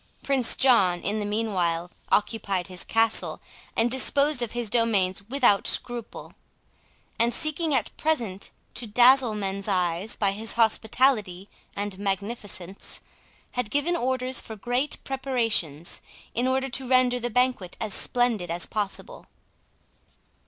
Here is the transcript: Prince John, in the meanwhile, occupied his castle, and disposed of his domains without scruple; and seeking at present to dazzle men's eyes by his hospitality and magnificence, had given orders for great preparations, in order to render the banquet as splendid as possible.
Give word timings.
Prince 0.23 0.55
John, 0.55 0.99
in 1.01 1.19
the 1.19 1.27
meanwhile, 1.27 1.91
occupied 2.11 2.69
his 2.69 2.83
castle, 2.83 3.39
and 3.77 3.91
disposed 3.91 4.41
of 4.41 4.53
his 4.53 4.67
domains 4.67 5.21
without 5.29 5.67
scruple; 5.67 6.33
and 7.19 7.31
seeking 7.31 7.75
at 7.75 7.95
present 7.97 8.49
to 8.73 8.87
dazzle 8.87 9.35
men's 9.35 9.67
eyes 9.67 10.15
by 10.15 10.31
his 10.31 10.53
hospitality 10.53 11.49
and 11.75 11.99
magnificence, 11.99 12.99
had 13.51 13.69
given 13.69 13.95
orders 13.95 14.41
for 14.41 14.55
great 14.55 14.97
preparations, 15.03 16.01
in 16.33 16.47
order 16.47 16.67
to 16.67 16.87
render 16.87 17.19
the 17.19 17.29
banquet 17.29 17.77
as 17.79 17.93
splendid 17.93 18.49
as 18.49 18.65
possible. 18.65 19.27